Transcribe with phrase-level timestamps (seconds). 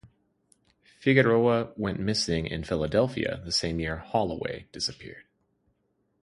[0.97, 5.25] Figueroa went missing in Philadelphia the same year Holloway disappeared.